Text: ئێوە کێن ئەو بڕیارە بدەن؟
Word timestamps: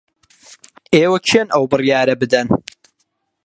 ئێوە 0.93 1.19
کێن 1.27 1.47
ئەو 1.53 1.63
بڕیارە 1.71 2.15
بدەن؟ 2.21 2.47